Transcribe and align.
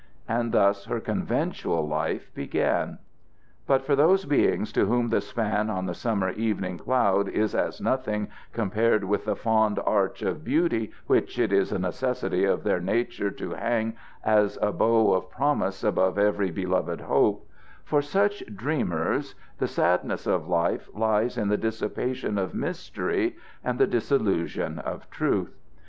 And 0.27 0.51
thus 0.51 0.85
her 0.85 0.99
conventual 0.99 1.87
life 1.87 2.33
began. 2.33 2.97
But 3.67 3.85
for 3.85 3.95
those 3.95 4.25
beings 4.25 4.71
to 4.73 4.87
whom 4.87 5.09
the 5.09 5.21
span 5.21 5.69
on 5.69 5.85
the 5.85 5.93
summer 5.93 6.31
evening 6.31 6.79
cloud 6.79 7.29
is 7.29 7.53
as 7.53 7.79
nothing 7.79 8.27
compared 8.51 9.03
with 9.03 9.25
that 9.25 9.35
fond 9.37 9.77
arch 9.85 10.23
of 10.23 10.43
beauty 10.43 10.91
which 11.05 11.37
it 11.37 11.53
is 11.53 11.71
a 11.71 11.77
necessity 11.77 12.45
of 12.45 12.63
their 12.63 12.79
nature 12.79 13.29
to 13.29 13.51
hang 13.51 13.93
as 14.25 14.57
a 14.59 14.71
bow 14.71 15.13
of 15.13 15.29
promise 15.29 15.83
above 15.83 16.17
every 16.17 16.49
beloved 16.49 17.01
hope 17.01 17.47
for 17.83 18.01
such 18.01 18.43
dreamers 18.55 19.35
the 19.59 19.67
sadness 19.67 20.25
of 20.25 20.47
life 20.47 20.89
lies 20.95 21.37
in 21.37 21.47
the 21.47 21.57
dissipation 21.57 22.39
of 22.39 22.55
mystery 22.55 23.35
and 23.63 23.77
the 23.77 23.85
disillusion 23.85 24.79
of 24.79 25.07
truth. 25.11 25.59